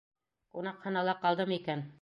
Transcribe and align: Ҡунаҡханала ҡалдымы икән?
Ҡунаҡханала 0.57 1.17
ҡалдымы 1.27 1.63
икән? 1.63 1.89